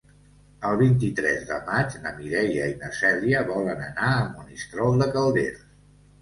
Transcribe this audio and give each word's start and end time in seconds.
El 0.67 0.77
vint-i-tres 0.77 1.43
de 1.49 1.59
maig 1.67 1.97
na 2.05 2.13
Mireia 2.21 2.71
i 2.71 2.73
na 2.79 2.89
Cèlia 3.01 3.45
volen 3.51 3.85
anar 3.89 4.09
a 4.15 4.25
Monistrol 4.39 4.99
de 5.05 5.11
Calders. 5.13 5.63